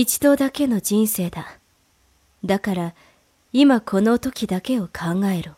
[0.00, 1.58] 一度だけの人生だ。
[2.44, 2.94] だから、
[3.52, 5.54] 今この時だけを考えろ。